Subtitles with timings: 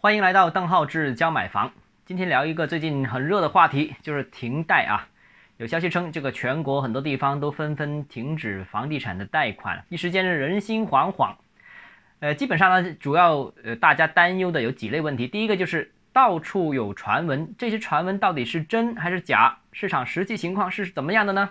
[0.00, 1.72] 欢迎来到邓浩志教买房。
[2.06, 5.08] 今天聊一个最近很热的话题，就是停贷啊。
[5.56, 11.34] 有消息称，这个全国很多地方都纷纷停止房地产的贷款，一时间是人心惶惶。
[12.20, 15.26] 呃，基本上呢，主要呃大家担忧的有几类问题。
[15.26, 19.58] 第一个就是到处有传闻，这些传闻到底是真还是假？
[19.72, 21.50] 市场实际情况是怎么样的呢？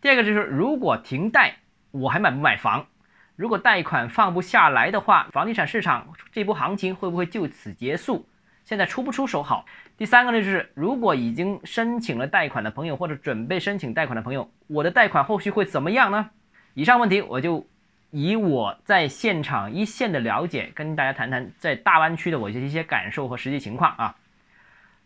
[0.00, 1.56] 第二个就是，如果停贷，
[1.90, 2.86] 我还买不买房？
[3.38, 8.26] 如果贷款放不下来的话，房地产市场这波行情会不会就此结束？
[8.64, 9.64] 现在出不出手好？
[9.96, 16.30] 第三个呢，就是如果已经申请了贷款的朋友，或者准备申请贷款的朋友，我的贷款后续会怎么样呢？
[16.74, 17.64] 以上问题我就
[18.10, 24.16] 以我在现场一线的了解，跟大家谈谈在大湾区的我的一些感受和实际情况啊。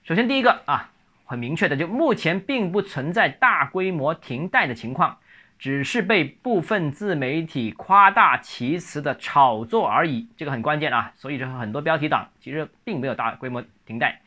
[0.05, 0.91] 首先第一个啊，
[1.27, 5.19] 很明确的，就目前并不存在大规模停贷的情况。
[5.63, 11.13] 只是被部分自媒体夸大其词的炒作而已，这个很关键啊。
[11.15, 14.21] 所以这很多标题党其实并没有大规模停贷，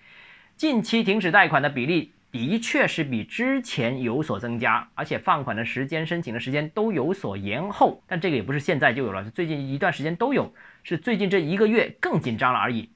[0.56, 8.02] 近期停止贷款的比例的确是比之前有所增加，而且放款的时间、申请的时间都有所延后。
[8.08, 12.90] 但这个也不是现在就有了，是最近一段时间都有，是最近这一个月更紧张了而已。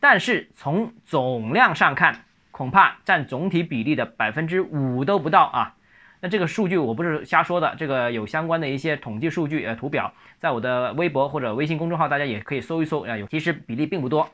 [0.00, 5.76] 但是从总量上看，恐怕占总体比例的百分之五都不到啊。
[6.20, 14.30] 那这个数据我不是瞎说的，这个有相关的一些统计数据呃图表，在我的微博或者微信公众号，大家也可以搜一搜啊，有其实比例并不多。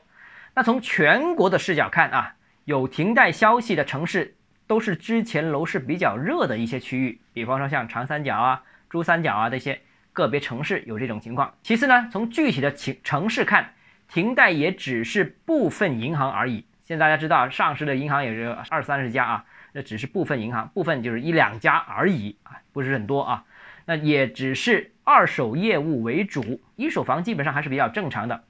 [0.53, 4.35] 那从全国的视角看啊，有停贷消息的城市
[4.67, 9.79] 都是之前楼市比较热的一些区域，比方说像长三角啊、珠三角啊这些
[10.11, 11.53] 个别城市有这种情况。
[11.63, 13.75] 其次呢，从具体的情城市看，
[14.09, 16.65] 停贷也只是部分银行而已。
[16.87, 19.45] 现在大家知道，上市的银行也是二三十家啊。
[19.73, 23.43] 那只是部分银行，部分就是一两家而已啊，不是很多啊。
[23.83, 28.45] 那也只是二手业务为主，一手房基本上还是比较正常的。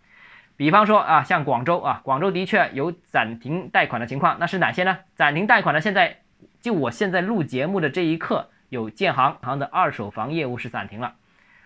[0.56, 5.00] 比方说啊，像广州啊，广州的确有暂停贷款的情况，那是哪些呢？
[5.16, 6.20] 暂停贷款的，现在
[6.62, 11.16] 就我现在录节目的这一刻，有建行行的二手房业务是暂停了，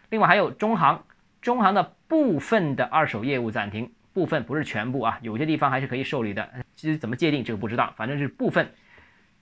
[0.10, 1.04] 另外还有中行，
[1.42, 6.50] 中行的部分的二手业务暂停，部分不是全部啊，有些地方还是可以受理的。
[6.82, 8.74] 其实怎么界定这个不知道，反正是部分。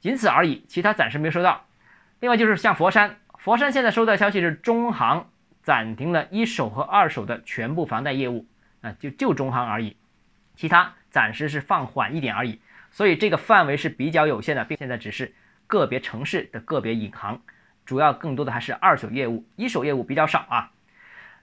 [0.02, 1.68] 仅此而已，其他暂时没收到。
[2.20, 5.30] 另外就是像佛山，佛山现在收到消息是中行
[5.64, 8.46] 暂停了一手和二手的全部房贷业务，
[8.82, 9.96] 啊，就就中行而已，
[10.54, 12.60] 其他暂时是放缓一点而已。
[12.92, 15.34] 所以这个范围是比较有限的，并现在只是
[15.66, 17.42] 个别城市的个别银行，
[17.86, 20.72] 主要更多的还是二手业务，一手业务比较少啊。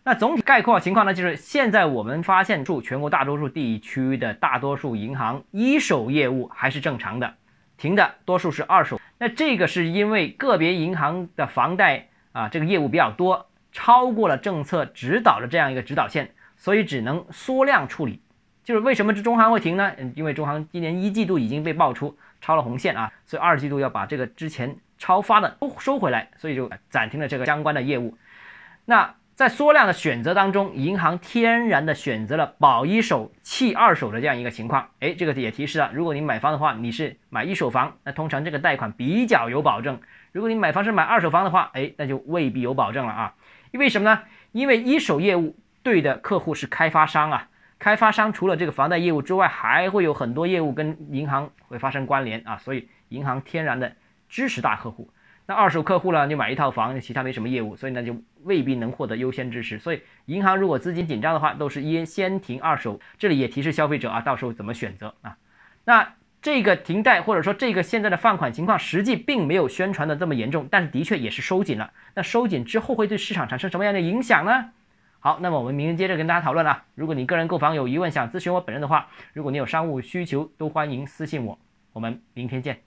[0.08, 7.34] 那总体概括情况呢，就是现在我们发现出全国大多数地区的大多数银行一手业务还是正常的。
[7.76, 18.22] 停的多数是二手，那这个是因为个别银行的房贷啊，这个业务比较多，超过了政策指导的这样一个指导线，所以只能缩量处理。
[18.62, 19.90] 就是为什么这中行会停呢？
[19.98, 28.16] 嗯，因为中行今年一季度已经被爆出超了红线啊，所以二季度要把这个之前超发的都收回来，所以就暂停了这个相关的业务。
[28.84, 29.12] 那。
[29.36, 34.88] 在缩量的选择当中，银行天然的选择了保一手弃二手的这样一个情况。
[35.00, 39.96] 哎，这个也提示了，如果你买房的话，你是买一手房，那通常这个贷款比较有保证；
[40.32, 43.34] 如果你买房是买二手房的话，哎，那就未必有保证了啊。
[43.72, 44.22] 因为什么呢？
[44.52, 47.48] 因为一手业务对的客户是开发商啊，
[47.78, 53.92] 开发商除了这个房贷业务之外，还会有很多业务跟银行会发生关联啊，所以银行天然的
[54.30, 55.10] 支持大客户。
[55.46, 56.26] 那二手客户呢？
[56.26, 59.78] 就买一套房，其他没什么业务，所以呢就未必能获得优先支持。
[59.78, 63.00] 所以银行如果资金紧张的话，都是先先停二手。
[63.16, 65.36] 这里也提示消费者啊，到时候怎么选择啊？
[65.84, 71.92] 那这个停贷或者说这个现在的放款情况，实际并没有宣传的这么严重，但是的确也是收紧了。
[72.14, 74.70] 那收紧之后会对市场产生什么样的影响呢？
[75.20, 76.84] 好，那么我们明天接着跟大家讨论啊。
[76.94, 81.58] 如果你个人购房有疑问，想咨询我本人的话，如果你有商务需求，都欢迎私信我。
[81.92, 82.86] 我们明天见。